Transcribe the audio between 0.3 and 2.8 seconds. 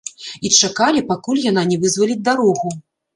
І чакалі, пакуль яна не вызваліць дарогу.